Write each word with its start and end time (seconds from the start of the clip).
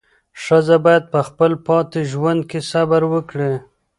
ښځه 0.43 0.75
باید 0.85 1.03
په 1.13 1.19
خپل 1.27 1.51
پاتې 1.67 1.99
ژوند 2.11 2.41
کې 2.49 2.59
صبر 2.71 3.01
وکړي. 3.13 3.53